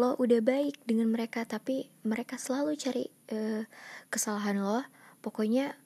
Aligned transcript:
lo 0.00 0.16
udah 0.16 0.40
baik 0.40 0.80
dengan 0.88 1.12
mereka 1.12 1.44
tapi 1.44 1.92
mereka 2.08 2.40
selalu 2.40 2.72
cari 2.80 3.04
uh, 3.36 3.68
kesalahan 4.08 4.56
lo. 4.56 4.80
Pokoknya 5.20 5.76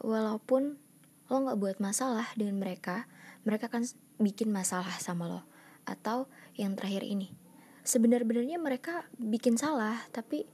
walaupun 0.00 0.80
lo 1.28 1.36
nggak 1.44 1.60
buat 1.60 1.76
masalah 1.76 2.32
dengan 2.40 2.56
mereka 2.56 3.04
mereka 3.44 3.68
kan 3.68 3.84
bikin 4.16 4.48
masalah 4.48 4.96
sama 4.96 5.28
lo. 5.28 5.44
Atau 5.84 6.32
yang 6.56 6.72
terakhir 6.72 7.04
ini 7.04 7.36
sebenar-benarnya 7.84 8.56
mereka 8.56 9.04
bikin 9.20 9.60
salah 9.60 10.00
tapi 10.08 10.48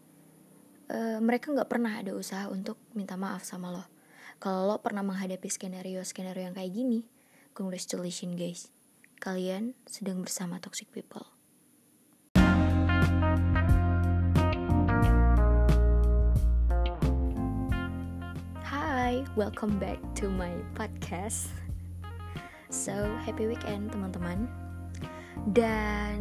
uh, 0.91 1.23
mereka 1.23 1.55
nggak 1.55 1.71
pernah 1.71 2.03
ada 2.03 2.11
usaha 2.11 2.51
untuk 2.51 2.75
minta 2.99 3.15
maaf 3.15 3.47
sama 3.47 3.71
lo. 3.71 3.87
Kalau 4.43 4.67
lo 4.67 4.83
pernah 4.83 5.07
menghadapi 5.07 5.47
skenario 5.47 6.03
skenario 6.03 6.51
yang 6.51 6.59
kayak 6.59 6.75
gini 6.75 7.07
congratulations 7.55 8.35
guys. 8.35 8.63
Kalian 9.23 9.79
sedang 9.87 10.27
bersama 10.27 10.59
toxic 10.59 10.91
people 10.91 11.40
welcome 19.39 19.79
back 19.79 19.99
to 20.19 20.27
my 20.27 20.51
podcast. 20.75 21.55
So, 22.67 22.91
happy 23.23 23.47
weekend 23.47 23.95
teman-teman. 23.95 24.51
Dan 25.55 26.19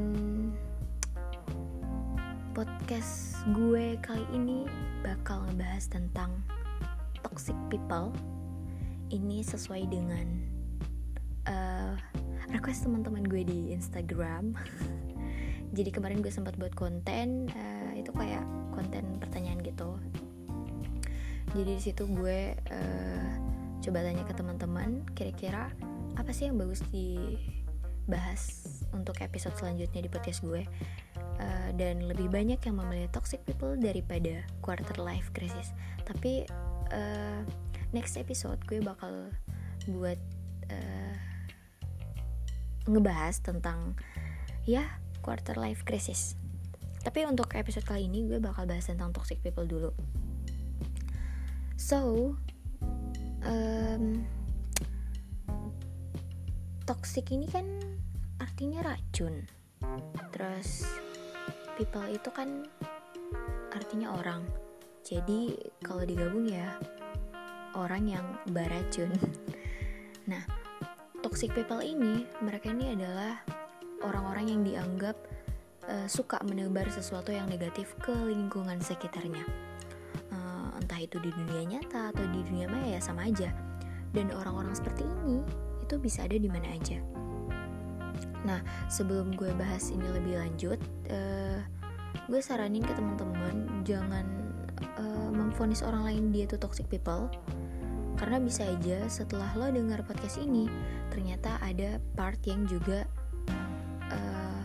podcast 2.53 3.33
gue 3.49 3.97
kali 4.05 4.21
ini 4.29 4.69
bakal 5.01 5.41
ngebahas 5.49 5.89
tentang 5.89 6.37
toxic 7.25 7.57
people. 7.73 8.13
Ini 9.09 9.41
sesuai 9.41 9.89
dengan 9.89 10.27
uh, 11.49 11.97
request 12.53 12.85
teman-teman 12.85 13.25
gue 13.25 13.41
di 13.41 13.73
Instagram. 13.73 14.53
Jadi 15.77 15.89
kemarin 15.89 16.21
gue 16.21 16.29
sempat 16.29 16.53
buat 16.61 16.77
konten, 16.77 17.49
uh, 17.49 17.91
itu 17.97 18.13
kayak 18.13 18.45
jadi 21.57 21.71
di 21.77 21.81
situ 21.81 22.05
gue 22.05 22.53
uh, 22.53 23.29
coba 23.81 24.05
tanya 24.05 24.21
ke 24.27 24.33
teman-teman 24.37 25.01
kira-kira 25.17 25.73
apa 26.13 26.29
sih 26.29 26.51
yang 26.51 26.59
bagus 26.61 26.83
dibahas 26.93 28.61
untuk 28.93 29.17
episode 29.23 29.55
selanjutnya 29.57 30.05
di 30.05 30.09
podcast 30.11 30.45
gue? 30.45 30.67
Uh, 31.39 31.71
dan 31.79 32.03
lebih 32.03 32.27
banyak 32.27 32.59
yang 32.59 32.75
memilih 32.75 33.07
toxic 33.15 33.39
people 33.47 33.79
daripada 33.79 34.43
quarter 34.59 34.99
life 34.99 35.31
crisis. 35.31 35.71
Tapi 36.03 36.43
uh, 36.91 37.41
next 37.95 38.19
episode 38.19 38.59
gue 38.67 38.83
bakal 38.83 39.31
buat 39.87 40.19
uh, 40.69 41.15
ngebahas 42.85 43.39
tentang 43.41 43.95
ya 44.67 44.85
quarter 45.23 45.55
life 45.55 45.87
crisis. 45.87 46.35
Tapi 46.99 47.23
untuk 47.23 47.55
episode 47.55 47.87
kali 47.87 48.11
ini 48.11 48.27
gue 48.27 48.43
bakal 48.43 48.67
bahas 48.67 48.91
tentang 48.91 49.15
toxic 49.15 49.39
people 49.39 49.63
dulu 49.63 49.95
so 51.79 52.35
um, 53.47 54.27
toxic 56.83 57.31
ini 57.31 57.47
kan 57.47 57.63
artinya 58.43 58.83
racun. 58.83 59.47
Terus 60.35 60.83
people 61.79 62.03
itu 62.11 62.27
kan 62.35 62.67
artinya 63.71 64.11
orang. 64.19 64.43
Jadi 65.07 65.55
kalau 65.79 66.03
digabung 66.03 66.51
ya 66.51 66.67
orang 67.79 68.11
yang 68.11 68.27
beracun. 68.51 69.15
Nah 70.29 70.45
toxic 71.25 71.49
people 71.57 71.81
ini 71.81 72.21
mereka 72.45 72.69
ini 72.69 72.93
adalah 72.93 73.41
orang-orang 74.05 74.45
yang 74.45 74.61
dianggap 74.61 75.17
uh, 75.89 76.05
suka 76.05 76.37
menebar 76.45 76.85
sesuatu 76.93 77.33
yang 77.33 77.49
negatif 77.49 77.97
ke 77.97 78.13
lingkungan 78.13 78.77
sekitarnya 78.77 79.68
entah 80.99 81.15
itu 81.15 81.23
di 81.23 81.31
dunia 81.31 81.63
nyata 81.63 82.11
atau 82.11 82.27
di 82.27 82.43
dunia 82.43 82.67
maya 82.67 82.99
ya 82.99 83.01
sama 83.01 83.31
aja. 83.31 83.55
Dan 84.11 84.35
orang-orang 84.35 84.75
seperti 84.75 85.07
ini 85.07 85.39
itu 85.79 85.95
bisa 85.95 86.27
ada 86.27 86.35
di 86.35 86.51
mana 86.51 86.67
aja. 86.75 86.99
Nah 88.43 88.59
sebelum 88.91 89.31
gue 89.31 89.55
bahas 89.55 89.95
ini 89.95 90.03
lebih 90.11 90.35
lanjut 90.35 90.75
uh, 91.07 91.63
gue 92.27 92.41
saranin 92.43 92.83
ke 92.83 92.91
teman-teman 92.91 93.79
jangan 93.87 94.27
uh, 94.99 95.31
memfonis 95.31 95.87
orang 95.87 96.03
lain 96.03 96.23
dia 96.35 96.43
tuh 96.51 96.59
toxic 96.59 96.83
people. 96.91 97.31
Karena 98.19 98.43
bisa 98.43 98.67
aja 98.67 99.07
setelah 99.07 99.47
lo 99.55 99.71
dengar 99.71 100.03
podcast 100.03 100.35
ini 100.43 100.67
ternyata 101.15 101.63
ada 101.63 102.03
part 102.19 102.43
yang 102.43 102.67
juga 102.67 103.07
uh, 104.11 104.61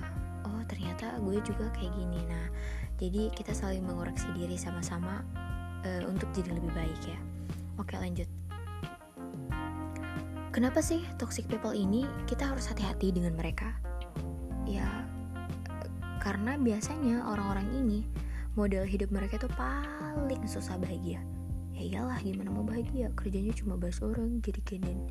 oh 0.50 0.62
ternyata 0.66 1.14
gue 1.22 1.38
juga 1.46 1.70
kayak 1.78 1.94
gini. 1.94 2.26
Nah 2.26 2.50
jadi 2.98 3.30
kita 3.30 3.54
saling 3.54 3.86
mengoreksi 3.86 4.26
diri 4.34 4.58
sama-sama 4.58 5.22
uh, 5.84 6.02
untuk 6.08 6.28
jadi 6.32 6.50
lebih 6.56 6.72
baik 6.72 7.00
ya. 7.06 7.18
Oke 7.78 7.94
lanjut. 8.00 8.26
Kenapa 10.54 10.78
sih 10.78 11.02
toxic 11.18 11.50
people 11.50 11.74
ini 11.74 12.06
kita 12.30 12.46
harus 12.46 12.70
hati-hati 12.70 13.10
dengan 13.10 13.34
mereka? 13.34 13.74
Ya 14.64 14.86
karena 16.22 16.56
biasanya 16.56 17.26
orang-orang 17.28 17.68
ini 17.74 18.00
model 18.56 18.86
hidup 18.86 19.12
mereka 19.12 19.36
itu 19.36 19.50
paling 19.58 20.42
susah 20.48 20.78
bahagia. 20.78 21.20
Ya 21.74 21.82
iyalah 21.82 22.22
gimana 22.22 22.54
mau 22.54 22.62
bahagia 22.62 23.10
kerjanya 23.18 23.50
cuma 23.52 23.74
bahas 23.74 23.98
orang 23.98 24.38
jadi 24.40 24.60
keden. 24.62 25.10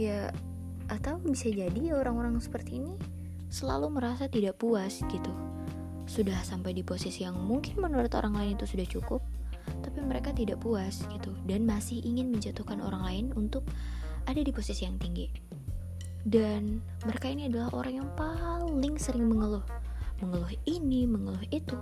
Ya 0.00 0.32
atau 0.88 1.20
bisa 1.20 1.52
jadi 1.52 1.92
orang-orang 1.92 2.40
seperti 2.40 2.80
ini 2.80 2.96
selalu 3.52 3.92
merasa 3.92 4.24
tidak 4.26 4.56
puas 4.56 5.04
gitu. 5.04 5.32
Sudah 6.08 6.40
sampai 6.42 6.72
di 6.72 6.80
posisi 6.80 7.28
yang 7.28 7.36
mungkin 7.36 7.78
menurut 7.78 8.10
orang 8.16 8.34
lain 8.34 8.56
itu 8.56 8.64
sudah 8.64 8.88
cukup, 8.88 9.20
mereka 10.12 10.36
tidak 10.36 10.60
puas 10.60 11.00
gitu 11.08 11.32
dan 11.48 11.64
masih 11.64 12.04
ingin 12.04 12.28
menjatuhkan 12.28 12.84
orang 12.84 13.00
lain 13.00 13.26
untuk 13.32 13.64
ada 14.28 14.36
di 14.44 14.52
posisi 14.52 14.84
yang 14.84 15.00
tinggi. 15.00 15.32
Dan 16.22 16.84
mereka 17.02 17.32
ini 17.32 17.48
adalah 17.48 17.72
orang 17.72 18.04
yang 18.04 18.10
paling 18.14 18.94
sering 19.00 19.26
mengeluh, 19.26 19.64
mengeluh 20.20 20.52
ini, 20.68 21.08
mengeluh 21.08 21.42
itu. 21.48 21.74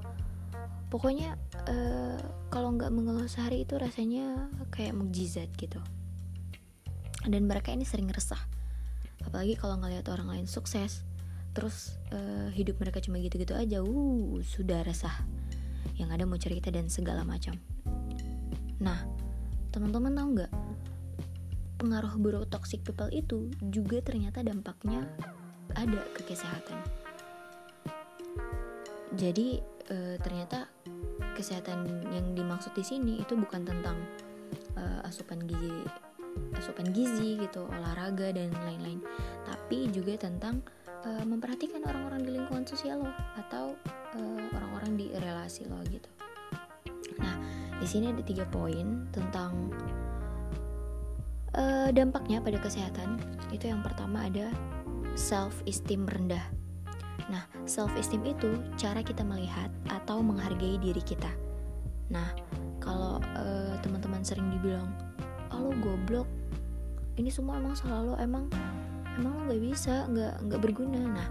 Pokoknya 0.89 1.35
uh, 1.67 2.19
kalau 2.49 2.73
nggak 2.79 2.95
mengeluh 2.95 3.27
sehari 3.27 3.67
itu 3.67 3.75
rasanya 3.77 4.49
kayak 4.73 4.95
mukjizat 4.95 5.51
gitu. 5.59 5.83
Dan 7.27 7.51
mereka 7.51 7.75
ini 7.75 7.85
sering 7.85 8.09
resah, 8.09 8.41
apalagi 9.27 9.53
kalau 9.59 9.77
ngelihat 9.77 10.09
orang 10.09 10.33
lain 10.33 10.47
sukses, 10.49 11.05
terus 11.53 12.01
uh, 12.17 12.49
hidup 12.49 12.81
mereka 12.81 13.05
cuma 13.05 13.21
gitu-gitu 13.21 13.53
aja, 13.53 13.85
uh 13.85 14.41
sudah 14.41 14.81
resah. 14.87 15.13
Yang 16.01 16.11
ada 16.17 16.25
mau 16.25 16.41
cerita 16.41 16.73
dan 16.73 16.89
segala 16.89 17.29
macam. 17.29 17.61
Nah, 18.81 19.05
teman-teman 19.69 20.13
tahu 20.17 20.29
nggak? 20.41 20.53
Pengaruh 21.77 22.17
buruk 22.17 22.49
toxic 22.49 22.81
people 22.81 23.09
itu 23.13 23.53
juga 23.69 24.01
ternyata 24.01 24.41
dampaknya 24.41 25.05
ada 25.77 26.01
ke 26.17 26.25
kesehatan. 26.25 26.81
Jadi 29.17 29.61
e, 29.93 30.17
ternyata 30.25 30.65
kesehatan 31.37 32.09
yang 32.09 32.33
dimaksud 32.33 32.73
di 32.73 32.85
sini 32.85 33.13
itu 33.21 33.37
bukan 33.37 33.69
tentang 33.69 34.01
e, 34.77 34.83
asupan 35.05 35.45
gizi, 35.45 35.77
asupan 36.57 36.89
gizi 36.97 37.37
gitu, 37.37 37.69
olahraga 37.69 38.33
dan 38.33 38.49
lain-lain, 38.65 39.05
tapi 39.45 39.93
juga 39.93 40.17
tentang 40.17 40.65
e, 41.05 41.11
memperhatikan 41.29 41.85
orang-orang 41.85 42.25
di 42.25 42.31
lingkungan 42.33 42.65
sosial 42.65 43.05
lo 43.05 43.13
atau 43.37 43.77
orang-orang 44.57 44.97
di 44.97 45.07
relasi 45.21 45.69
lo 45.69 45.81
gitu. 45.89 46.20
Nah, 47.21 47.35
di 47.79 47.87
sini 47.89 48.13
ada 48.13 48.25
tiga 48.25 48.45
poin 48.49 49.09
tentang 49.15 49.73
uh, 51.55 51.89
dampaknya 51.93 52.43
pada 52.43 52.59
kesehatan. 52.61 53.21
Itu 53.55 53.71
yang 53.71 53.81
pertama 53.85 54.27
ada 54.27 54.51
self 55.15 55.55
esteem 55.65 56.07
rendah. 56.07 56.45
Nah, 57.31 57.47
self 57.69 57.93
esteem 57.95 58.27
itu 58.27 58.59
cara 58.75 59.05
kita 59.05 59.23
melihat 59.23 59.71
atau 59.89 60.25
menghargai 60.25 60.81
diri 60.83 61.03
kita. 61.03 61.31
Nah, 62.11 62.27
kalau 62.83 63.23
uh, 63.39 63.75
teman-teman 63.87 64.27
sering 64.27 64.51
dibilang, 64.59 64.91
"Oh, 65.55 65.71
lo 65.71 65.73
goblok." 65.79 66.27
Ini 67.21 67.29
semua 67.31 67.61
emang 67.61 67.77
selalu 67.77 68.17
emang 68.19 68.49
emang 69.21 69.33
lo 69.37 69.41
nggak 69.47 69.63
bisa, 69.63 70.09
nggak 70.11 70.35
nggak 70.49 70.61
berguna. 70.63 71.01
Nah, 71.07 71.29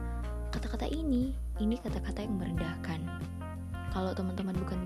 kata-kata 0.54 0.88
ini, 0.88 1.36
ini 1.60 1.76
kata-kata 1.82 2.24
yang 2.24 2.38
merendahkan. 2.38 3.00
Kalau 3.90 4.14
teman-teman 4.14 4.54
bukan 4.54 4.80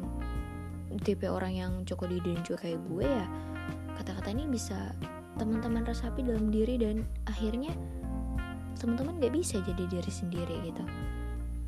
tipe 1.01 1.25
orang 1.25 1.53
yang 1.53 1.71
cukup 1.87 2.13
dan 2.21 2.37
juga 2.45 2.69
kayak 2.69 2.79
gue 2.85 3.07
ya 3.07 3.25
kata-kata 3.97 4.33
ini 4.33 4.45
bisa 4.49 4.93
teman-teman 5.37 5.81
resapi 5.85 6.21
dalam 6.21 6.53
diri 6.53 6.77
dan 6.77 7.01
akhirnya 7.25 7.73
teman-teman 8.77 9.17
gak 9.21 9.33
bisa 9.33 9.61
jadi 9.63 9.83
diri 9.89 10.11
sendiri 10.11 10.55
gitu. 10.67 10.83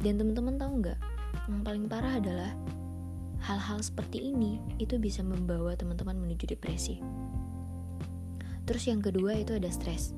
Dan 0.04 0.22
teman-teman 0.22 0.60
tahu 0.60 0.72
nggak 0.86 1.00
yang 1.50 1.62
paling 1.66 1.86
parah 1.90 2.20
adalah 2.20 2.52
hal-hal 3.46 3.80
seperti 3.82 4.34
ini 4.34 4.58
itu 4.82 4.98
bisa 4.98 5.22
membawa 5.22 5.74
teman-teman 5.78 6.18
menuju 6.18 6.50
depresi. 6.50 7.02
Terus 8.66 8.84
yang 8.90 9.02
kedua 9.02 9.38
itu 9.38 9.54
ada 9.54 9.70
stres. 9.70 10.14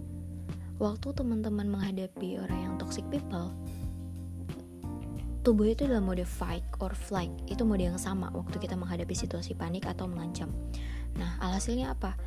Waktu 0.80 1.12
teman-teman 1.12 1.68
menghadapi 1.68 2.40
orang 2.40 2.60
yang 2.64 2.74
toxic 2.80 3.04
people 3.12 3.52
tubuh 5.48 5.72
itu 5.72 5.88
dalam 5.88 6.04
mode 6.04 6.28
fight 6.28 6.68
or 6.84 6.92
flight. 6.92 7.32
Itu 7.48 7.64
mode 7.64 7.88
yang 7.88 7.96
sama 7.96 8.28
waktu 8.36 8.60
kita 8.60 8.76
menghadapi 8.76 9.16
situasi 9.16 9.56
panik 9.56 9.88
atau 9.88 10.04
mengancam. 10.04 10.52
Nah 11.16 11.40
alhasilnya 11.40 11.96
apa? 11.96 12.20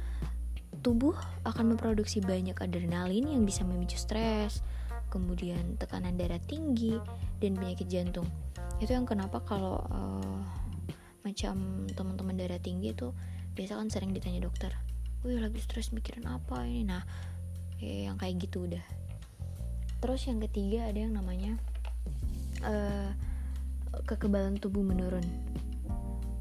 Tubuh 0.80 1.12
akan 1.44 1.76
memproduksi 1.76 2.24
banyak 2.24 2.56
adrenalin 2.56 3.28
yang 3.28 3.44
bisa 3.44 3.60
memicu 3.60 4.00
stres 4.00 4.64
kemudian 5.12 5.76
tekanan 5.76 6.16
darah 6.16 6.40
tinggi 6.40 6.96
dan 7.44 7.60
penyakit 7.60 7.92
jantung. 7.92 8.24
Itu 8.80 8.96
yang 8.96 9.04
kenapa 9.04 9.44
kalau 9.44 9.84
uh, 9.92 10.40
macam 11.20 11.84
teman-teman 11.92 12.40
darah 12.40 12.56
tinggi 12.56 12.96
itu 12.96 13.12
biasa 13.52 13.76
kan 13.76 13.92
sering 13.92 14.16
ditanya 14.16 14.48
dokter 14.48 14.72
wih 15.20 15.36
lagi 15.36 15.60
stres 15.60 15.92
mikirin 15.92 16.24
apa 16.24 16.64
ini? 16.64 16.88
Nah 16.88 17.04
ya, 17.76 18.08
yang 18.08 18.16
kayak 18.16 18.40
gitu 18.48 18.64
udah. 18.64 18.84
Terus 20.00 20.24
yang 20.24 20.40
ketiga 20.40 20.88
ada 20.88 21.04
yang 21.04 21.12
namanya 21.12 21.60
uh, 22.64 23.10
kekebalan 24.06 24.58
tubuh 24.58 24.82
menurun. 24.82 25.24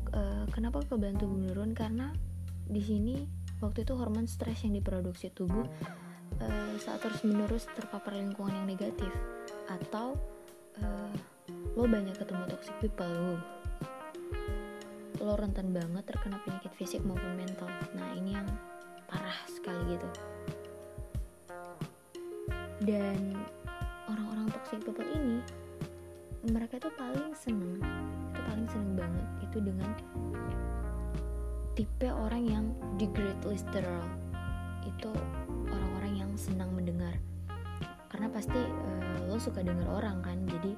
Uh, 0.09 0.45
kenapa 0.53 0.81
kekebalan 0.85 1.17
tubuh 1.17 1.37
menurun? 1.37 1.71
Karena 1.77 2.11
di 2.69 2.81
sini 2.81 3.15
waktu 3.59 3.83
itu 3.83 3.93
hormon 3.97 4.25
stres 4.25 4.63
yang 4.63 4.77
diproduksi 4.77 5.33
tubuh 5.33 5.65
uh, 6.39 6.73
saat 6.79 7.03
terus 7.03 7.21
menerus 7.27 7.67
terpapar 7.71 8.17
lingkungan 8.17 8.53
yang 8.63 8.67
negatif. 8.67 9.11
Atau 9.69 10.17
lo 11.75 11.83
banyak 11.87 12.15
ketemu 12.15 12.43
toxic 12.47 12.75
people 12.79 13.07
lo 13.07 13.35
lo 15.19 15.35
rentan 15.35 15.75
banget 15.75 16.07
terkena 16.07 16.39
penyakit 16.47 16.71
fisik 16.79 17.03
maupun 17.03 17.35
mental. 17.35 17.67
Nah 17.95 18.15
ini 18.15 18.39
yang 18.39 18.47
parah 19.07 19.35
sekali 19.51 19.95
gitu. 19.95 20.09
Dan 22.83 23.35
orang-orang 24.07 24.47
toxic 24.55 24.79
people 24.83 25.03
ini 25.03 25.43
mereka 26.47 26.79
tuh 26.79 26.93
paling 26.95 27.35
seneng 27.35 27.83
itu 28.31 28.41
paling 28.47 28.67
seneng 28.71 28.93
banget 28.95 29.27
itu 29.43 29.57
dengan 29.59 29.91
tipe 31.75 32.07
orang 32.07 32.43
yang 32.47 32.65
degrade 32.95 33.39
literal 33.43 34.03
itu 34.87 35.11
orang-orang 35.67 36.13
yang 36.15 36.31
senang 36.35 36.71
mendengar. 36.75 37.15
Karena 38.09 38.27
pasti 38.31 38.59
uh, 38.59 39.31
lo 39.31 39.39
suka 39.39 39.63
denger 39.63 39.87
orang 39.87 40.19
kan? 40.19 40.43
Jadi 40.43 40.75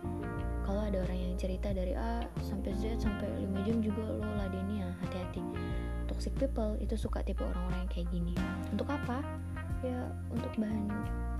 kalau 0.61 0.85
ada 0.85 1.01
orang 1.01 1.17
yang 1.17 1.33
cerita 1.41 1.73
dari 1.73 1.97
A 1.97 2.21
sampai 2.45 2.73
Z 2.77 3.01
sampai 3.01 3.25
5 3.33 3.65
jam 3.65 3.77
juga 3.81 4.03
lo 4.05 4.29
ladennya 4.37 4.93
hati-hati. 5.01 5.41
Toxic 6.05 6.33
people 6.37 6.77
itu 6.77 6.93
suka 6.93 7.25
tipe 7.25 7.41
orang-orang 7.41 7.87
yang 7.87 7.91
kayak 7.91 8.07
gini. 8.13 8.33
Untuk 8.69 8.89
apa? 8.93 9.25
Ya 9.81 10.05
untuk 10.29 10.53
bahan 10.57 10.85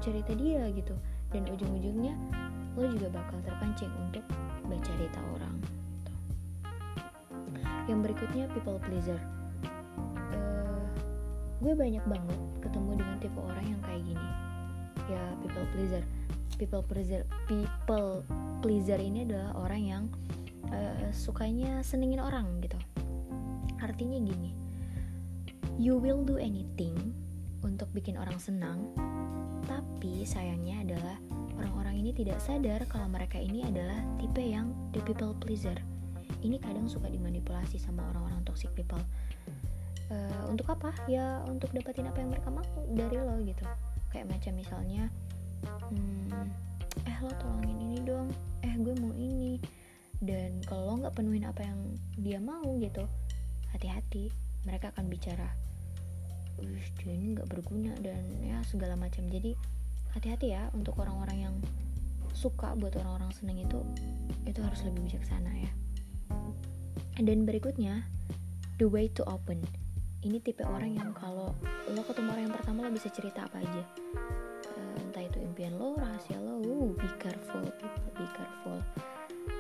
cerita 0.01 0.33
dia 0.33 0.65
gitu. 0.73 0.97
Dan 1.29 1.45
ujung-ujungnya 1.53 2.17
lo 2.79 2.87
juga 2.87 3.07
bakal 3.11 3.39
terpancing 3.43 3.91
untuk 3.99 4.23
baca 4.67 4.81
cerita 4.83 5.19
orang 5.35 5.55
yang 7.89 7.99
berikutnya 8.05 8.47
people 8.55 8.79
pleaser. 8.79 9.19
Uh, 10.31 10.85
gue 11.59 11.73
banyak 11.75 12.05
banget 12.07 12.39
ketemu 12.63 12.91
dengan 12.95 13.17
tipe 13.19 13.39
orang 13.41 13.65
yang 13.67 13.81
kayak 13.83 14.03
gini. 14.05 14.29
Ya 15.11 15.23
people 15.43 15.67
pleaser. 15.75 16.03
People 16.55 16.83
pleaser 16.85 17.25
people 17.49 18.21
pleaser 18.61 19.01
ini 19.01 19.25
adalah 19.27 19.51
orang 19.57 19.81
yang 19.81 20.03
uh, 20.71 21.09
sukanya 21.11 21.81
senengin 21.83 22.21
orang 22.23 22.47
gitu. 22.63 22.77
Artinya 23.81 24.21
gini 24.21 24.61
you 25.81 25.97
will 25.97 26.21
do 26.21 26.37
anything 26.37 26.93
untuk 27.65 27.89
bikin 27.89 28.13
orang 28.13 28.37
senang 28.37 28.85
tapi 29.65 30.21
sayangnya 30.21 30.85
adalah 30.85 31.17
ini 32.01 32.17
tidak 32.17 32.41
sadar 32.41 32.81
kalau 32.89 33.05
mereka 33.05 33.37
ini 33.37 33.61
adalah 33.61 34.01
tipe 34.17 34.41
yang 34.41 34.73
the 34.89 34.97
people 35.05 35.37
pleaser. 35.37 35.77
Ini 36.41 36.57
kadang 36.57 36.89
suka 36.89 37.05
dimanipulasi 37.05 37.77
sama 37.77 38.01
orang-orang 38.09 38.41
toxic 38.41 38.73
people. 38.73 38.97
Uh, 40.09 40.49
untuk 40.49 40.65
apa? 40.73 40.89
Ya 41.05 41.45
untuk 41.45 41.69
dapetin 41.69 42.09
apa 42.09 42.17
yang 42.25 42.33
mereka 42.33 42.49
mau 42.49 42.65
dari 42.89 43.21
lo 43.21 43.37
gitu. 43.45 43.61
Kayak 44.09 44.33
macam 44.33 44.53
misalnya 44.57 45.03
hmm, 45.93 46.49
eh 47.05 47.17
lo 47.21 47.31
tolongin 47.37 47.77
ini 47.77 47.99
dong. 48.01 48.33
Eh 48.65 48.73
gue 48.81 48.97
mau 48.97 49.13
ini. 49.13 49.61
Dan 50.17 50.57
kalau 50.65 50.89
lo 50.89 51.05
nggak 51.05 51.13
penuhin 51.13 51.45
apa 51.45 51.61
yang 51.61 51.79
dia 52.17 52.41
mau 52.41 52.65
gitu 52.81 53.05
hati-hati. 53.77 54.33
Mereka 54.65 54.89
akan 54.97 55.05
bicara 55.05 55.53
wih 56.61 56.85
dia 57.01 57.13
ini 57.17 57.33
nggak 57.33 57.49
berguna 57.49 57.93
dan 58.01 58.25
ya 58.41 58.57
segala 58.65 58.97
macam. 58.97 59.29
Jadi 59.29 59.53
hati-hati 60.17 60.57
ya 60.57 60.67
untuk 60.73 60.97
orang-orang 60.97 61.37
yang 61.45 61.55
suka 62.33 62.73
buat 62.77 62.95
orang-orang 62.97 63.31
seneng 63.35 63.61
itu 63.61 63.79
itu 64.47 64.59
harus 64.61 64.81
lebih 64.87 65.07
bijaksana 65.07 65.51
ya. 65.53 65.71
Dan 67.21 67.45
berikutnya 67.45 68.01
the 68.81 68.87
way 68.87 69.11
to 69.13 69.21
open. 69.29 69.61
Ini 70.21 70.37
tipe 70.41 70.65
orang 70.65 70.97
yang 70.97 71.11
kalau 71.17 71.53
lo 71.89 72.01
ketemu 72.05 72.29
orang 72.33 72.43
yang 72.49 72.55
pertama 72.55 72.85
lo 72.85 72.91
bisa 72.93 73.09
cerita 73.09 73.45
apa 73.45 73.61
aja. 73.61 73.83
Entah 75.01 75.23
itu 75.25 75.37
impian 75.41 75.77
lo 75.77 75.97
rahasia 75.97 76.37
lo 76.41 76.61
uh, 76.61 76.89
be 76.97 77.09
careful 77.21 77.61
people 77.77 78.09
be 78.17 78.25
careful. 78.33 78.79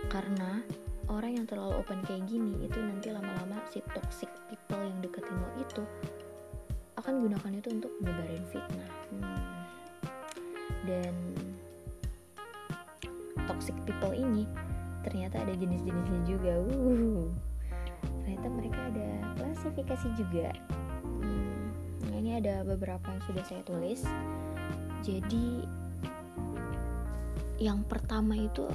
Karena 0.09 0.61
orang 1.09 1.41
yang 1.41 1.45
terlalu 1.45 1.81
open 1.81 2.01
kayak 2.05 2.25
gini 2.29 2.65
itu 2.65 2.77
nanti 2.77 3.09
lama-lama 3.09 3.61
si 3.69 3.81
toxic 3.93 4.29
people 4.49 4.81
yang 4.81 4.97
deketin 5.01 5.37
lo 5.37 5.49
itu 5.57 5.83
akan 6.97 7.25
gunakan 7.25 7.51
itu 7.57 7.67
untuk 7.73 7.91
nyebarin 8.01 8.45
fitnah. 8.53 8.91
Hmm. 9.11 9.61
dan 10.81 11.13
toxic 13.61 13.77
people 13.85 14.09
ini 14.09 14.49
ternyata 15.05 15.37
ada 15.45 15.53
jenis-jenisnya 15.53 16.21
juga. 16.25 16.65
Uh 16.65 17.29
ternyata 18.25 18.47
mereka 18.49 18.79
ada 18.89 19.09
klasifikasi 19.37 20.07
juga. 20.17 20.49
Hmm, 21.21 21.69
ini 22.17 22.41
ada 22.41 22.65
beberapa 22.65 23.05
yang 23.05 23.21
sudah 23.29 23.43
saya 23.45 23.61
tulis. 23.61 24.01
Jadi 25.05 25.61
yang 27.61 27.85
pertama 27.85 28.33
itu 28.33 28.65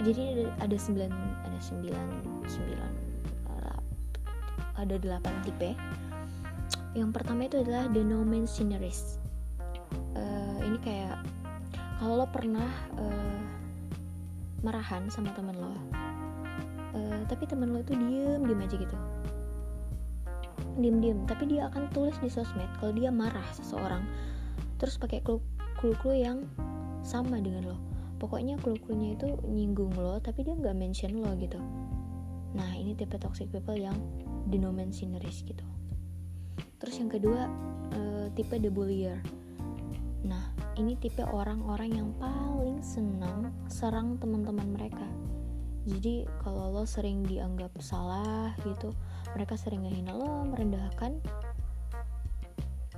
jadi 0.00 0.32
ada, 0.32 0.44
ada 0.64 0.76
sembilan 0.80 1.12
ada 1.44 1.60
sembilan 1.60 2.06
sembilan 2.48 2.92
ada 4.80 4.96
delapan 4.96 5.34
tipe. 5.44 5.76
Yang 6.96 7.10
pertama 7.12 7.44
itu 7.44 7.60
adalah 7.60 7.92
the 7.92 8.00
no 8.00 8.24
man 8.24 8.48
sceneries. 8.48 9.20
Uh, 10.16 10.56
ini 10.64 10.80
kayak 10.80 11.20
kalau 12.00 12.24
lo 12.24 12.26
pernah 12.28 12.68
uh, 12.96 13.45
marahan 14.64 15.08
sama 15.12 15.32
temen 15.36 15.56
lo. 15.56 15.72
Uh, 16.96 17.20
tapi 17.28 17.44
temen 17.44 17.76
lo 17.76 17.84
itu 17.84 17.92
diem 17.92 18.40
diem 18.44 18.60
aja 18.64 18.76
gitu. 18.76 18.96
Diem 20.80 20.96
diem 21.00 21.18
tapi 21.28 21.44
dia 21.48 21.68
akan 21.68 21.88
tulis 21.92 22.16
di 22.20 22.28
sosmed 22.32 22.68
kalau 22.80 22.96
dia 22.96 23.12
marah 23.12 23.44
seseorang. 23.52 24.04
Terus 24.80 24.96
pakai 24.96 25.20
clue-clue 25.76 26.24
yang 26.24 26.44
sama 27.04 27.40
dengan 27.40 27.68
lo. 27.72 27.78
Pokoknya 28.16 28.56
clue-cluenya 28.64 29.20
itu 29.20 29.28
nyinggung 29.44 29.92
lo 29.92 30.16
tapi 30.24 30.40
dia 30.40 30.56
nggak 30.56 30.76
mention 30.76 31.20
lo 31.20 31.36
gitu. 31.36 31.60
Nah 32.56 32.72
ini 32.72 32.96
tipe 32.96 33.20
toxic 33.20 33.52
people 33.52 33.76
yang 33.76 33.96
denominatoris 34.48 35.44
gitu. 35.44 35.64
Terus 36.80 36.96
yang 36.96 37.12
kedua 37.12 37.44
uh, 37.92 38.26
tipe 38.32 38.56
the 38.56 38.72
bullier. 38.72 39.20
Nah 40.24 40.55
ini 40.76 40.92
tipe 41.00 41.24
orang-orang 41.24 41.96
yang 41.96 42.10
paling 42.20 42.84
senang 42.84 43.48
serang 43.68 44.20
teman-teman 44.20 44.76
mereka. 44.76 45.08
Jadi 45.88 46.28
kalau 46.42 46.74
lo 46.74 46.84
sering 46.84 47.24
dianggap 47.24 47.72
salah 47.80 48.52
gitu 48.66 48.92
mereka 49.32 49.54
sering 49.54 49.86
ngehina 49.86 50.12
lo 50.12 50.42
merendahkan 50.44 51.22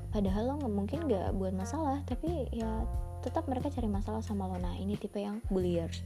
padahal 0.08 0.42
lo 0.48 0.52
nggak 0.56 0.74
mungkin 0.74 0.98
nggak 1.04 1.36
buat 1.36 1.52
masalah 1.52 2.00
tapi 2.08 2.48
ya 2.48 2.88
tetap 3.20 3.44
mereka 3.44 3.68
cari 3.68 3.86
masalah 3.86 4.24
sama 4.24 4.48
lo. 4.48 4.56
Nah 4.56 4.74
ini 4.74 4.96
tipe 4.96 5.20
yang 5.20 5.38
bulliers 5.52 6.02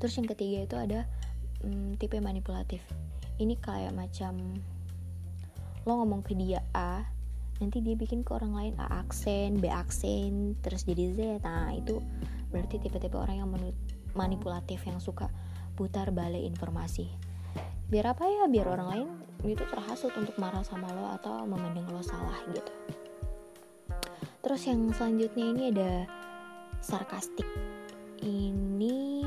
terus 0.00 0.16
yang 0.16 0.24
ketiga 0.24 0.64
itu 0.64 0.76
ada 0.80 1.00
hmm, 1.60 2.00
tipe 2.00 2.16
manipulatif. 2.22 2.80
Ini 3.36 3.58
kayak 3.60 3.92
macam 3.92 4.56
lo 5.84 5.92
ngomong 6.00 6.24
ke 6.24 6.32
dia 6.38 6.64
A 6.72 7.19
nanti 7.60 7.84
dia 7.84 7.92
bikin 7.92 8.24
ke 8.24 8.32
orang 8.32 8.56
lain 8.56 8.74
A 8.80 9.04
aksen 9.04 9.60
B 9.60 9.68
aksen 9.68 10.56
terus 10.64 10.88
jadi 10.88 11.12
Z. 11.12 11.18
Nah 11.44 11.76
itu 11.76 12.00
berarti 12.48 12.80
tipe-tipe 12.80 13.14
orang 13.14 13.44
yang 13.44 13.50
manipulatif 14.16 14.80
yang 14.88 14.98
suka 14.98 15.28
putar 15.76 16.08
balik 16.10 16.40
informasi. 16.40 17.12
Biar 17.92 18.16
apa 18.16 18.24
ya? 18.24 18.48
Biar 18.48 18.66
orang 18.72 18.88
lain 18.88 19.08
itu 19.44 19.60
terhasut 19.68 20.12
untuk 20.16 20.36
marah 20.40 20.64
sama 20.64 20.88
lo 20.92 21.12
atau 21.20 21.44
memandang 21.44 21.88
lo 21.92 22.00
salah 22.00 22.40
gitu. 22.48 22.72
Terus 24.40 24.62
yang 24.64 24.88
selanjutnya 24.96 25.44
ini 25.52 25.62
ada 25.68 25.92
sarkastik. 26.80 27.46
Ini 28.24 29.20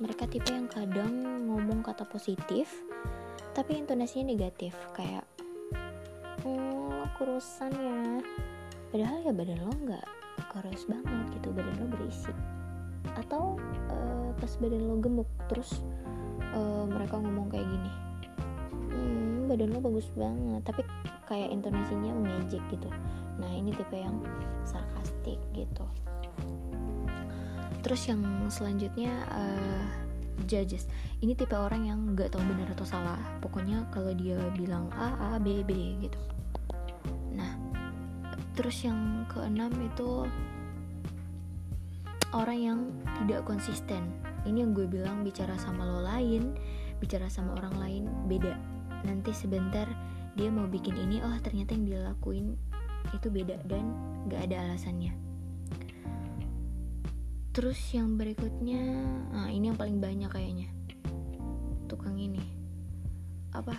mereka 0.00 0.24
tipe 0.24 0.48
yang 0.48 0.68
kadang 0.68 1.44
ngomong 1.52 1.84
kata 1.84 2.08
positif 2.08 2.72
tapi 3.52 3.76
intonasinya 3.76 4.32
negatif. 4.32 4.72
Kayak 4.96 5.25
kurusan 7.16 7.72
ya. 7.72 8.00
Padahal 8.92 9.18
ya 9.24 9.32
badan 9.32 9.58
lo 9.64 9.72
nggak 9.72 10.06
kurus 10.52 10.84
banget 10.84 11.26
gitu 11.40 11.48
badan 11.56 11.74
lo 11.80 11.86
berisi. 11.96 12.32
Atau 13.16 13.56
uh, 13.88 14.30
pas 14.36 14.52
badan 14.60 14.84
lo 14.84 15.00
gemuk 15.00 15.28
terus 15.48 15.80
uh, 16.52 16.84
mereka 16.84 17.16
ngomong 17.16 17.48
kayak 17.48 17.64
gini 17.64 17.92
hmm, 18.92 19.48
badan 19.48 19.72
lo 19.72 19.80
bagus 19.80 20.08
banget. 20.12 20.60
Tapi 20.62 20.82
kayak 21.24 21.48
intonasinya 21.50 22.12
mengejek 22.12 22.62
gitu. 22.68 22.88
Nah 23.40 23.50
ini 23.50 23.72
tipe 23.72 23.96
yang 23.96 24.20
sarkastik 24.68 25.40
gitu. 25.56 25.84
Terus 27.80 28.02
yang 28.12 28.20
selanjutnya 28.52 29.12
uh, 29.32 29.84
judges. 30.44 30.84
Ini 31.24 31.32
tipe 31.32 31.56
orang 31.56 31.88
yang 31.88 32.12
nggak 32.12 32.34
tahu 32.34 32.44
benar 32.44 32.76
atau 32.76 32.84
salah. 32.84 33.18
Pokoknya 33.40 33.88
kalau 33.88 34.12
dia 34.12 34.36
bilang 34.52 34.92
a 34.92 35.36
a 35.36 35.40
b 35.40 35.64
b 35.64 35.96
gitu 36.04 36.20
terus 38.56 38.82
yang 38.82 39.28
keenam 39.28 39.70
itu 39.84 40.24
orang 42.32 42.58
yang 42.58 42.80
tidak 43.22 43.44
konsisten. 43.44 44.08
Ini 44.48 44.64
yang 44.66 44.72
gue 44.72 44.88
bilang 44.88 45.22
bicara 45.22 45.54
sama 45.60 45.84
lo 45.84 46.00
lain 46.02 46.56
bicara 47.00 47.28
sama 47.28 47.56
orang 47.60 47.76
lain 47.76 48.04
beda. 48.26 48.56
Nanti 49.04 49.30
sebentar 49.36 49.84
dia 50.36 50.48
mau 50.48 50.64
bikin 50.68 50.96
ini 50.96 51.20
oh 51.20 51.36
ternyata 51.44 51.76
yang 51.76 51.84
dia 51.84 52.00
lakuin 52.04 52.56
itu 53.12 53.28
beda 53.28 53.60
dan 53.68 53.92
gak 54.32 54.48
ada 54.50 54.72
alasannya. 54.72 55.12
Terus 57.52 57.80
yang 57.96 58.20
berikutnya 58.20 58.82
nah 59.32 59.48
ini 59.48 59.72
yang 59.72 59.78
paling 59.78 60.00
banyak 60.00 60.28
kayaknya. 60.32 60.68
Tukang 61.88 62.16
ini. 62.16 62.42
Apa? 63.52 63.76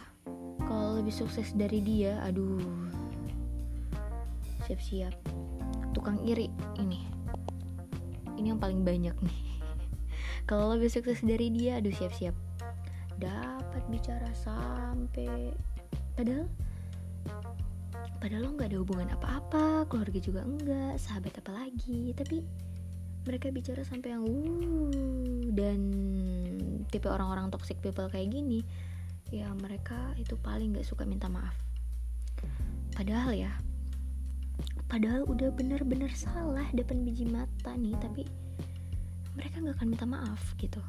Kalau 0.66 1.00
lebih 1.00 1.14
sukses 1.14 1.54
dari 1.54 1.80
dia 1.86 2.18
aduh 2.26 2.87
siap-siap. 4.68 5.16
Tukang 5.96 6.20
iri 6.28 6.52
ini. 6.76 7.08
Ini 8.36 8.52
yang 8.52 8.60
paling 8.60 8.84
banyak 8.84 9.16
nih. 9.16 9.40
Kalau 10.50 10.76
lebih 10.76 10.92
sukses 10.92 11.24
dari 11.24 11.48
dia 11.48 11.80
aduh 11.80 11.96
siap-siap. 11.96 12.36
Dapat 13.16 13.84
bicara 13.88 14.28
sampai 14.36 15.56
padahal 16.20 16.52
padahal 18.20 18.44
lo 18.44 18.50
nggak 18.58 18.70
ada 18.74 18.80
hubungan 18.82 19.10
apa-apa 19.14 19.88
keluarga 19.88 20.20
juga 20.20 20.44
enggak 20.44 21.00
sahabat 21.00 21.40
apa 21.40 21.52
lagi. 21.56 22.12
Tapi 22.12 22.44
mereka 23.24 23.52
bicara 23.56 23.88
sampai 23.88 24.20
yang 24.20 24.28
uh 24.28 25.48
dan 25.56 25.80
tipe 26.92 27.08
orang-orang 27.08 27.48
toxic 27.50 27.80
people 27.80 28.08
kayak 28.08 28.32
gini 28.32 28.64
ya 29.28 29.52
mereka 29.60 30.16
itu 30.16 30.40
paling 30.40 30.76
nggak 30.76 30.88
suka 30.88 31.04
minta 31.04 31.28
maaf. 31.28 31.56
Padahal 32.96 33.36
ya 33.36 33.52
padahal 34.88 35.28
udah 35.28 35.52
bener-bener 35.52 36.10
salah 36.16 36.66
depan 36.72 37.04
biji 37.04 37.28
mata 37.28 37.76
nih 37.76 37.94
tapi 38.00 38.24
mereka 39.38 39.62
nggak 39.62 39.76
akan 39.78 39.88
minta 39.94 40.06
maaf 40.10 40.42
gitu. 40.58 40.82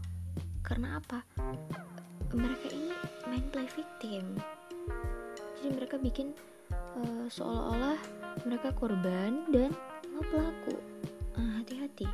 Karena 0.64 0.96
apa? 0.96 1.20
Mereka 2.32 2.66
ini 2.72 2.96
main 3.28 3.44
play 3.52 3.68
victim. 3.68 4.40
Jadi 5.60 5.68
mereka 5.76 6.00
bikin 6.00 6.32
uh, 6.72 7.26
seolah-olah 7.28 8.00
mereka 8.48 8.72
korban 8.72 9.44
dan 9.52 9.76
lo 10.16 10.24
pelaku. 10.32 10.80
Uh, 11.36 11.60
hati-hati. 11.60 12.08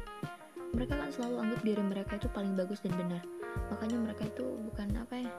Mereka 0.74 0.98
kan 0.98 1.10
selalu 1.14 1.36
anggap 1.46 1.60
diri 1.62 1.82
mereka 1.86 2.12
itu 2.18 2.28
paling 2.34 2.58
bagus 2.58 2.82
dan 2.82 2.98
benar. 2.98 3.22
Makanya 3.70 3.98
mereka 4.02 4.26
itu 4.26 4.42
bukan 4.42 4.88
apa 4.98 5.14
ya? 5.22 5.30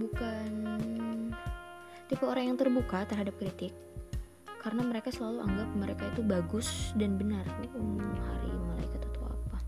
Bukan 0.00 0.50
tipe 2.08 2.24
orang 2.24 2.52
yang 2.52 2.56
terbuka 2.56 3.04
terhadap 3.04 3.36
kritik 3.36 3.72
karena 4.64 4.80
mereka 4.80 5.12
selalu 5.12 5.44
anggap 5.44 5.68
mereka 5.76 6.04
itu 6.16 6.24
bagus 6.24 6.96
dan 6.96 7.20
benar. 7.20 7.44
Um, 7.76 8.00
hari 8.00 8.48
malaikat 8.72 9.00
atau 9.12 9.22
apa? 9.28 9.58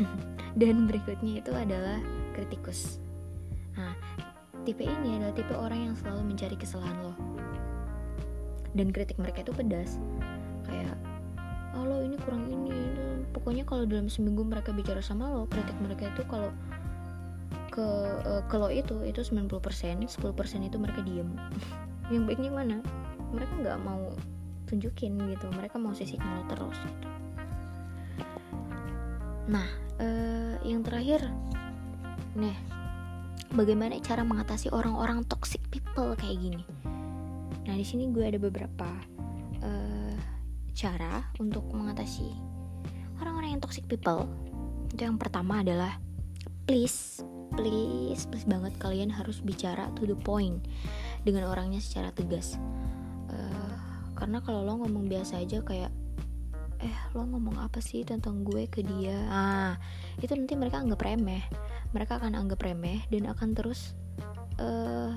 Dan 0.60 0.88
berikutnya 0.88 1.44
itu 1.44 1.52
adalah 1.52 2.00
kritikus. 2.32 2.96
Nah 3.76 3.92
tipe 4.64 4.88
ini 4.88 5.20
adalah 5.20 5.36
tipe 5.36 5.52
orang 5.52 5.92
yang 5.92 5.94
selalu 6.00 6.32
mencari 6.32 6.56
kesalahan 6.56 6.96
lo. 7.04 7.12
Dan 8.72 8.88
kritik 8.88 9.20
mereka 9.20 9.44
itu 9.44 9.52
pedas. 9.52 10.00
Kayak 10.64 10.96
oh 11.76 11.84
lo 11.84 12.00
ini 12.08 12.16
kurang 12.24 12.48
ini, 12.48 12.72
pokoknya 13.36 13.68
kalau 13.68 13.84
dalam 13.84 14.08
seminggu 14.08 14.48
mereka 14.48 14.72
bicara 14.72 15.04
sama 15.04 15.28
lo 15.28 15.44
kritik 15.52 15.76
mereka 15.84 16.08
itu 16.08 16.24
kalau 16.24 16.48
ke 17.68 17.84
uh, 18.24 18.40
ke 18.48 18.56
lo 18.56 18.72
itu 18.72 18.96
itu 19.04 19.20
90% 19.20 19.52
10% 20.08 20.08
itu 20.72 20.76
mereka 20.80 21.04
diem. 21.04 21.28
Yang 22.12 22.22
baiknya 22.32 22.48
mana 22.48 22.80
mereka 23.34 23.52
nggak 23.58 23.78
mau 23.82 24.10
tunjukin 24.66 25.16
gitu. 25.32 25.46
Mereka 25.54 25.76
mau 25.78 25.94
sisi 25.94 26.18
lo 26.18 26.42
terus 26.50 26.76
gitu. 26.76 27.08
Nah 29.46 29.68
uh, 30.02 30.54
yang 30.66 30.82
terakhir 30.82 31.26
nih 32.36 32.56
bagaimana 33.54 33.96
cara 34.02 34.26
mengatasi 34.26 34.68
orang-orang 34.74 35.22
toxic 35.24 35.62
people 35.70 36.12
kayak 36.18 36.38
gini? 36.38 36.62
Nah 37.66 37.74
di 37.74 37.86
sini 37.86 38.10
gue 38.10 38.26
ada 38.26 38.38
beberapa 38.38 38.88
uh, 39.62 40.14
cara 40.76 41.24
untuk 41.38 41.66
mengatasi 41.72 42.28
orang-orang 43.22 43.56
yang 43.56 43.62
toxic 43.62 43.86
people. 43.86 44.26
Itu 44.90 45.06
yang 45.06 45.18
pertama 45.18 45.62
adalah 45.62 45.98
please 46.66 47.22
please 47.54 48.26
please 48.26 48.44
banget 48.44 48.74
kalian 48.82 49.08
harus 49.14 49.38
bicara 49.38 49.88
to 49.94 50.04
the 50.04 50.18
point 50.18 50.66
dengan 51.22 51.46
orangnya 51.46 51.78
secara 51.78 52.10
tegas 52.10 52.58
karena 54.26 54.42
kalau 54.42 54.66
lo 54.66 54.82
ngomong 54.82 55.06
biasa 55.06 55.38
aja 55.38 55.62
kayak 55.62 55.94
eh 56.82 56.98
lo 57.14 57.30
ngomong 57.30 57.62
apa 57.62 57.78
sih 57.78 58.02
tentang 58.02 58.42
gue 58.42 58.66
ke 58.66 58.82
dia? 58.82 59.14
Ah 59.30 59.78
itu 60.18 60.34
nanti 60.34 60.58
mereka 60.58 60.82
anggap 60.82 60.98
remeh. 60.98 61.46
Mereka 61.94 62.18
akan 62.18 62.34
anggap 62.34 62.58
remeh 62.58 63.06
dan 63.06 63.30
akan 63.30 63.54
terus 63.54 63.94
uh, 64.58 65.14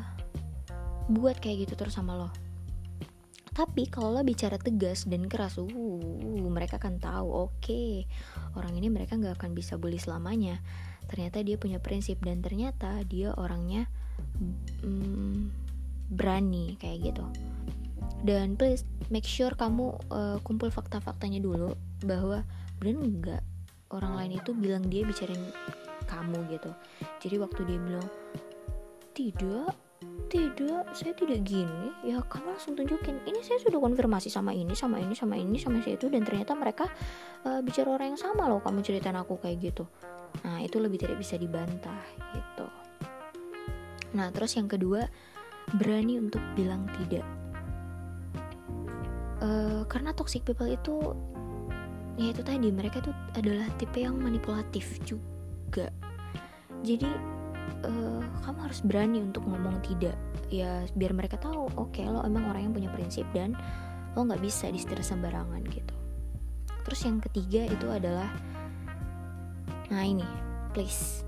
buat 1.10 1.42
kayak 1.42 1.66
gitu 1.66 1.74
terus 1.74 1.98
sama 1.98 2.22
lo. 2.22 2.30
Tapi 3.50 3.90
kalau 3.90 4.14
lo 4.14 4.22
bicara 4.22 4.62
tegas 4.62 5.10
dan 5.10 5.26
keras 5.26 5.58
uh 5.58 5.66
mereka 6.46 6.78
akan 6.78 7.02
tahu 7.02 7.50
oke 7.50 7.66
okay, 7.66 8.06
orang 8.54 8.78
ini 8.78 8.94
mereka 8.94 9.18
nggak 9.18 9.42
akan 9.42 9.58
bisa 9.58 9.74
bully 9.82 9.98
selamanya. 9.98 10.62
Ternyata 11.10 11.42
dia 11.42 11.58
punya 11.58 11.82
prinsip 11.82 12.22
dan 12.22 12.46
ternyata 12.46 13.02
dia 13.10 13.34
orangnya 13.34 13.90
mm, 14.86 15.50
berani 16.14 16.78
kayak 16.78 17.10
gitu 17.10 17.26
dan 18.24 18.60
please 18.60 18.84
make 19.08 19.26
sure 19.26 19.52
kamu 19.56 19.96
uh, 20.12 20.38
kumpul 20.44 20.68
fakta-faktanya 20.68 21.40
dulu 21.40 21.74
bahwa 22.04 22.44
benar 22.80 23.04
enggak 23.04 23.44
orang 23.90 24.14
lain 24.20 24.32
itu 24.40 24.52
bilang 24.54 24.84
dia 24.88 25.08
bicarain 25.08 25.40
kamu 26.06 26.38
gitu. 26.52 26.72
Jadi 27.22 27.36
waktu 27.42 27.62
dia 27.66 27.80
bilang 27.80 28.08
tidak 29.14 29.74
tidak 30.30 30.86
saya 30.96 31.12
tidak 31.12 31.44
gini 31.44 31.92
ya 32.06 32.24
kamu 32.24 32.56
langsung 32.56 32.78
tunjukin 32.78 33.20
ini 33.28 33.44
saya 33.44 33.60
sudah 33.60 33.82
konfirmasi 33.82 34.32
sama 34.32 34.56
ini 34.56 34.72
sama 34.72 35.02
ini 35.02 35.12
sama 35.12 35.36
ini 35.36 35.58
sama 35.60 35.84
saya 35.84 36.00
itu 36.00 36.08
dan 36.08 36.24
ternyata 36.24 36.56
mereka 36.56 36.86
uh, 37.44 37.60
bicara 37.60 37.98
orang 38.00 38.16
yang 38.16 38.22
sama 38.22 38.48
loh 38.48 38.62
kamu 38.64 38.80
ceritain 38.86 39.18
aku 39.18 39.42
kayak 39.42 39.60
gitu. 39.60 39.84
Nah 40.46 40.62
itu 40.62 40.78
lebih 40.78 41.02
tidak 41.02 41.20
bisa 41.20 41.36
dibantah 41.36 42.00
gitu. 42.32 42.68
Nah 44.16 44.30
terus 44.32 44.56
yang 44.56 44.70
kedua 44.70 45.10
berani 45.76 46.22
untuk 46.22 46.42
bilang 46.56 46.86
tidak 47.02 47.26
uh, 49.50 49.82
karena 49.90 50.14
toxic 50.14 50.46
people 50.46 50.70
itu 50.70 51.18
ya 52.20 52.36
itu 52.36 52.42
tadi 52.44 52.70
mereka 52.70 53.02
itu 53.02 53.12
adalah 53.34 53.66
tipe 53.82 53.98
yang 54.04 54.20
manipulatif 54.20 55.00
juga. 55.08 55.90
Jadi 56.84 57.10
uh, 57.88 58.22
kamu 58.46 58.60
harus 58.70 58.80
berani 58.86 59.20
untuk 59.24 59.44
ngomong 59.48 59.82
tidak. 59.84 60.16
Ya 60.50 60.86
biar 60.94 61.14
mereka 61.14 61.40
tahu 61.40 61.70
oke 61.78 61.96
okay, 61.96 62.06
lo 62.06 62.22
emang 62.26 62.50
orang 62.50 62.70
yang 62.70 62.74
punya 62.76 62.90
prinsip 62.94 63.26
dan 63.32 63.56
lo 64.14 64.26
nggak 64.26 64.42
bisa 64.44 64.70
disetir 64.70 65.02
sembarangan 65.02 65.64
gitu. 65.72 65.96
Terus 66.86 67.02
yang 67.06 67.18
ketiga 67.22 67.70
itu 67.70 67.88
adalah 67.90 68.30
nah 69.90 70.06
ini 70.06 70.28
please. 70.76 71.26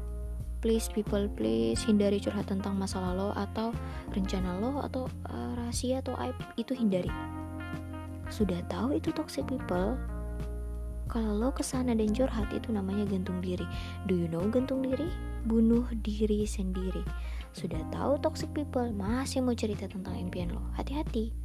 Please 0.61 0.93
people 0.93 1.25
please 1.33 1.81
hindari 1.89 2.21
curhat 2.21 2.45
tentang 2.45 2.77
masalah 2.77 3.17
lo 3.17 3.29
atau 3.33 3.73
rencana 4.13 4.61
lo 4.61 4.77
atau 4.85 5.09
uh, 5.25 5.57
rahasia 5.57 6.05
atau 6.05 6.13
aib 6.21 6.37
itu 6.53 6.77
hindari 6.77 7.09
sudah 8.31 8.63
tahu 8.71 8.95
itu 8.95 9.11
toxic 9.11 9.43
people? 9.43 9.99
Kalau 11.11 11.35
lo 11.35 11.51
ke 11.51 11.59
sana 11.59 11.91
dan 11.91 12.15
curhat 12.15 12.47
itu 12.55 12.71
namanya 12.71 13.03
gantung 13.03 13.43
diri. 13.43 13.67
Do 14.07 14.15
you 14.15 14.31
know 14.31 14.47
gantung 14.47 14.87
diri? 14.87 15.11
Bunuh 15.43 15.83
diri 15.99 16.47
sendiri. 16.47 17.03
Sudah 17.51 17.83
tahu 17.91 18.15
toxic 18.23 18.47
people 18.55 18.87
masih 18.95 19.43
mau 19.43 19.51
cerita 19.51 19.91
tentang 19.91 20.15
impian 20.15 20.55
lo. 20.55 20.63
Hati-hati. 20.79 21.35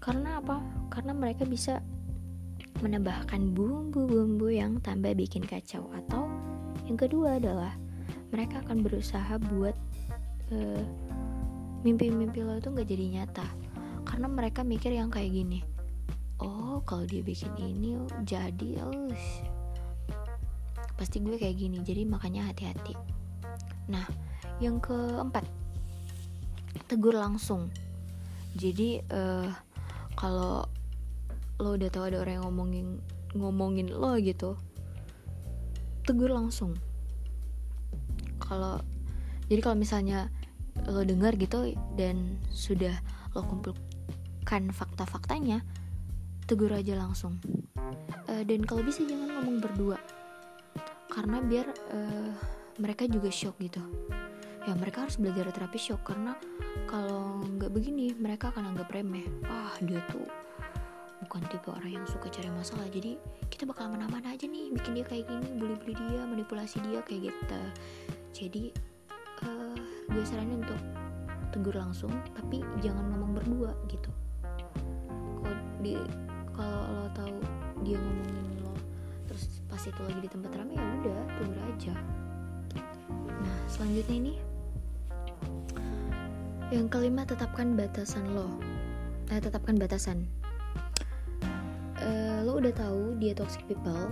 Karena 0.00 0.40
apa? 0.40 0.64
Karena 0.88 1.12
mereka 1.12 1.44
bisa 1.44 1.84
menambahkan 2.80 3.52
bumbu-bumbu 3.52 4.48
yang 4.48 4.80
tambah 4.80 5.12
bikin 5.12 5.44
kacau. 5.44 5.92
Atau 5.92 6.24
yang 6.88 6.96
kedua 6.96 7.36
adalah 7.36 7.76
mereka 8.32 8.64
akan 8.64 8.80
berusaha 8.80 9.36
buat 9.52 9.76
uh, 10.56 10.84
mimpi-mimpi 11.84 12.40
lo 12.40 12.56
itu 12.56 12.72
nggak 12.72 12.88
jadi 12.88 13.06
nyata. 13.20 13.44
Karena 14.08 14.32
mereka 14.32 14.64
mikir 14.64 14.96
yang 14.96 15.12
kayak 15.12 15.36
gini 15.36 15.60
oh 16.40 16.80
kalau 16.88 17.04
dia 17.04 17.20
bikin 17.20 17.52
ini 17.60 17.96
oh, 17.96 18.08
jadi 18.24 18.84
oh 18.84 19.12
pasti 20.96 21.20
gue 21.24 21.40
kayak 21.40 21.56
gini 21.56 21.80
jadi 21.80 22.04
makanya 22.04 22.52
hati-hati. 22.52 22.92
Nah 23.88 24.04
yang 24.60 24.80
keempat 24.80 25.48
tegur 26.88 27.16
langsung. 27.16 27.72
Jadi 28.52 29.00
uh, 29.08 29.48
kalau 30.18 30.68
lo 31.60 31.76
udah 31.76 31.88
tahu 31.92 32.12
ada 32.12 32.20
orang 32.20 32.40
yang 32.40 32.44
ngomongin 32.48 32.86
ngomongin 33.36 33.88
lo 33.92 34.16
gitu 34.20 34.60
tegur 36.04 36.32
langsung. 36.32 36.76
Kalau 38.40 38.80
jadi 39.48 39.60
kalau 39.64 39.76
misalnya 39.80 40.28
lo 40.84 41.00
dengar 41.04 41.36
gitu 41.36 41.72
dan 41.96 42.40
sudah 42.52 42.92
lo 43.32 43.40
kumpulkan 43.46 44.68
fakta-faktanya 44.68 45.64
tegur 46.50 46.74
aja 46.74 46.98
langsung. 46.98 47.38
Uh, 48.26 48.42
dan 48.42 48.66
kalau 48.66 48.82
bisa 48.82 49.06
jangan 49.06 49.38
ngomong 49.38 49.62
berdua. 49.62 50.02
Karena 51.06 51.38
biar 51.38 51.70
uh, 51.94 52.34
mereka 52.82 53.06
juga 53.06 53.30
shock 53.30 53.54
gitu. 53.62 53.78
Ya 54.66 54.74
mereka 54.74 55.06
harus 55.06 55.14
belajar 55.14 55.46
terapi 55.54 55.78
shock 55.78 56.02
karena 56.02 56.34
kalau 56.90 57.38
nggak 57.46 57.70
begini 57.70 58.18
mereka 58.18 58.50
akan 58.50 58.74
anggap 58.74 58.90
remeh. 58.90 59.30
Ah 59.46 59.78
dia 59.78 60.02
tuh 60.10 60.26
bukan 61.22 61.46
tipe 61.46 61.70
orang 61.70 62.02
yang 62.02 62.06
suka 62.10 62.26
cari 62.26 62.50
masalah. 62.50 62.90
Jadi 62.90 63.14
kita 63.46 63.62
bakal 63.62 63.94
aman-aman 63.94 64.34
aja 64.34 64.50
nih 64.50 64.74
bikin 64.74 64.98
dia 64.98 65.06
kayak 65.06 65.30
gini 65.30 65.54
bully-bully 65.54 65.94
dia 65.94 66.22
manipulasi 66.26 66.82
dia 66.90 66.98
kayak 67.06 67.30
gitu. 67.30 67.62
Jadi 68.34 68.64
uh, 69.46 69.78
gue 70.10 70.24
saranin 70.26 70.66
untuk 70.66 70.80
tegur 71.54 71.78
langsung 71.78 72.10
tapi 72.34 72.58
jangan 72.82 73.06
ngomong 73.14 73.38
berdua 73.38 73.70
gitu. 73.86 74.10
Kalau 75.40 75.56
di 75.80 75.94
kalau 76.60 76.84
lo 76.92 77.08
tahu 77.16 77.36
dia 77.80 77.96
ngomongin 77.96 78.60
lo 78.60 78.76
terus 79.24 79.64
pas 79.64 79.80
itu 79.80 79.96
lagi 80.04 80.20
di 80.20 80.28
tempat 80.28 80.52
ramai 80.52 80.76
ya 80.76 80.84
udah 81.00 81.18
tegur 81.40 81.58
aja. 81.72 81.94
Nah 83.40 83.58
selanjutnya 83.72 84.16
ini. 84.20 84.34
Yang 86.68 86.86
kelima 86.92 87.24
tetapkan 87.24 87.74
batasan 87.74 88.36
lo. 88.36 88.60
Eh, 89.32 89.40
tetapkan 89.40 89.80
batasan. 89.80 90.28
Uh, 92.00 92.44
lo 92.44 92.60
udah 92.60 92.72
tahu 92.76 93.16
dia 93.20 93.32
toxic 93.36 93.64
people 93.68 94.08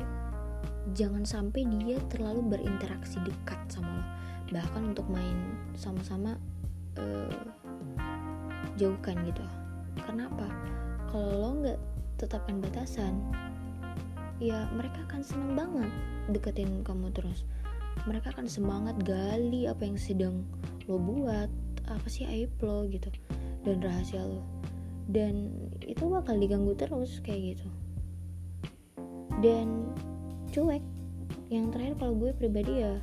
jangan 0.92 1.24
sampai 1.24 1.64
dia 1.68 2.00
terlalu 2.08 2.56
berinteraksi 2.56 3.20
dekat 3.20 3.60
sama 3.68 4.00
lo. 4.00 4.04
Bahkan 4.56 4.96
untuk 4.96 5.04
main 5.12 5.36
sama-sama 5.76 6.40
uh, 6.96 7.44
jauhkan 8.80 9.20
gitu. 9.28 9.44
Kenapa 10.08 10.48
kalau 11.12 11.32
lo 11.36 11.50
nggak 11.60 11.80
tetapkan 12.18 12.58
batasan. 12.58 13.14
Ya 14.42 14.66
mereka 14.74 15.06
akan 15.06 15.22
seneng 15.22 15.52
banget 15.54 15.90
deketin 16.34 16.82
kamu 16.82 17.14
terus. 17.14 17.46
Mereka 18.06 18.34
akan 18.34 18.46
semangat 18.46 18.98
gali 19.02 19.66
apa 19.70 19.86
yang 19.86 19.98
sedang 19.98 20.46
lo 20.90 20.98
buat 20.98 21.50
apa 21.88 22.06
sih 22.10 22.26
aib 22.26 22.52
lo 22.60 22.86
gitu 22.90 23.08
dan 23.62 23.78
rahasia 23.82 24.22
lo. 24.22 24.42
Dan 25.08 25.50
itu 25.82 26.04
bakal 26.04 26.36
diganggu 26.36 26.76
terus 26.76 27.22
kayak 27.24 27.56
gitu. 27.56 27.68
Dan 29.40 29.94
cuek 30.52 30.82
yang 31.48 31.72
terakhir 31.72 31.96
kalau 31.96 32.14
gue 32.18 32.30
pribadi 32.36 32.84
ya 32.84 32.98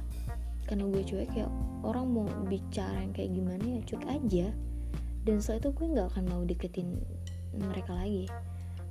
karena 0.69 0.85
gue 0.89 1.01
cuek 1.01 1.31
ya 1.33 1.47
orang 1.85 2.05
mau 2.09 2.27
bicara 2.45 3.01
yang 3.01 3.13
kayak 3.15 3.31
gimana 3.33 3.63
ya 3.63 3.79
cuek 3.87 4.05
aja. 4.07 4.47
Dan 5.25 5.41
setelah 5.41 5.59
itu 5.65 5.69
gue 5.73 5.87
nggak 5.97 6.07
akan 6.13 6.23
mau 6.29 6.41
deketin 6.45 7.01
mereka 7.57 7.95
lagi 7.95 8.29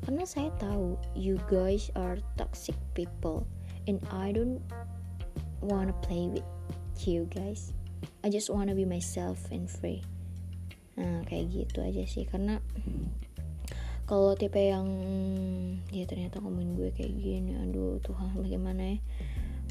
karena 0.05 0.29
saya 0.29 0.53
tahu 0.61 1.01
you 1.17 1.41
guys 1.49 1.89
are 1.97 2.21
toxic 2.37 2.77
people 2.93 3.49
and 3.89 4.05
I 4.13 4.37
don't 4.37 4.61
wanna 5.65 5.97
play 6.05 6.29
with 6.29 6.45
you 7.09 7.25
guys. 7.33 7.73
I 8.21 8.29
just 8.29 8.53
wanna 8.53 8.77
be 8.77 8.85
myself 8.85 9.41
and 9.49 9.65
free. 9.65 10.05
Nah 11.01 11.25
kayak 11.25 11.51
gitu 11.51 11.81
aja 11.81 12.05
sih 12.05 12.29
karena 12.29 12.61
kalau 14.05 14.37
tipe 14.37 14.61
yang 14.61 14.85
ya 15.89 16.05
ternyata 16.05 16.37
ngomongin 16.45 16.77
gue 16.77 16.93
kayak 16.93 17.17
gini 17.17 17.57
aduh 17.57 17.97
Tuhan 18.05 18.37
bagaimana 18.37 18.97
ya? 18.97 18.99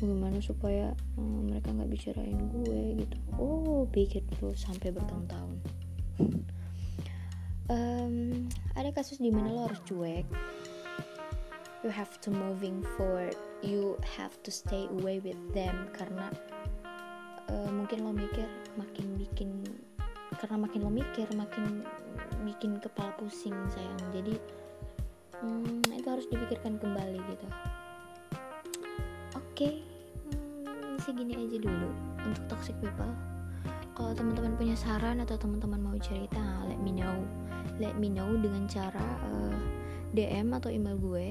Bagaimana 0.02 0.42
supaya 0.42 0.98
um, 1.16 1.48
mereka 1.48 1.70
nggak 1.70 1.94
bicarain 1.94 2.42
gue 2.50 3.06
gitu? 3.06 3.18
Oh 3.38 3.86
pikir 3.86 4.26
dulu 4.34 4.58
sampai 4.58 4.90
bertahun-tahun 4.90 5.62
um, 7.74 8.46
ada 8.78 8.90
kasus 8.94 9.18
di 9.18 9.34
mana 9.34 9.50
lo 9.50 9.66
harus 9.66 9.82
cuek. 9.90 10.26
You 11.84 11.92
have 11.92 12.16
to 12.24 12.30
moving 12.32 12.86
forward. 12.96 13.36
You 13.60 14.00
have 14.16 14.40
to 14.48 14.52
stay 14.54 14.88
away 14.88 15.20
with 15.20 15.40
them 15.52 15.92
karena 15.92 16.32
uh, 17.52 17.70
mungkin 17.74 18.08
lo 18.08 18.16
mikir 18.16 18.48
makin 18.80 19.20
bikin 19.20 19.68
karena 20.40 20.64
makin 20.64 20.80
lo 20.88 20.92
mikir 20.92 21.28
makin 21.36 21.84
bikin 22.48 22.80
kepala 22.80 23.12
pusing 23.20 23.56
sayang. 23.76 24.00
Jadi 24.16 24.34
hmm, 25.44 25.84
itu 25.92 26.08
harus 26.08 26.26
dipikirkan 26.32 26.80
kembali 26.80 27.20
gitu. 27.20 27.48
Oke 29.36 29.44
okay, 29.54 29.74
hmm, 30.32 30.96
segini 31.04 31.36
aja 31.36 31.58
dulu 31.60 31.90
untuk 32.24 32.44
toxic 32.48 32.76
people. 32.80 33.12
Kalau 33.94 34.10
teman-teman 34.18 34.58
punya 34.58 34.74
saran 34.74 35.22
atau 35.22 35.38
teman-teman 35.38 35.78
mau 35.78 35.98
cerita 36.02 36.42
let 36.66 36.82
me 36.82 36.90
know 36.90 37.22
let 37.82 37.98
me 37.98 38.10
know 38.10 38.34
dengan 38.38 38.70
cara 38.70 39.02
uh, 39.30 39.54
eh, 39.54 39.58
DM 40.14 40.54
atau 40.54 40.70
email 40.70 40.98
gue. 40.98 41.26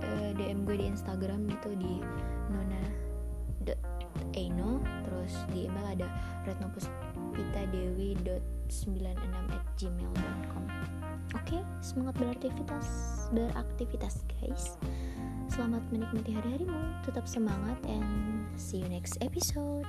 Uh, 0.00 0.30
DM 0.34 0.66
gue 0.66 0.76
di 0.80 0.86
Instagram 0.90 1.46
itu 1.46 1.70
di 1.78 2.02
nona 2.50 2.80
Eno 4.34 4.78
terus 5.06 5.34
di 5.50 5.66
email 5.66 5.86
ada 5.98 6.08
retnopuspitadewi.96 6.46 8.30
at 9.50 9.64
gmail.com 9.78 10.64
oke 11.34 11.46
okay, 11.46 11.62
semangat 11.82 12.14
beraktivitas 12.18 12.86
beraktivitas 13.34 14.22
guys. 14.38 14.78
Selamat 15.50 15.82
menikmati 15.90 16.30
hari-harimu. 16.30 17.02
Tetap 17.02 17.26
semangat 17.26 17.74
and 17.90 18.46
see 18.54 18.78
you 18.78 18.86
next 18.86 19.18
episode 19.18 19.82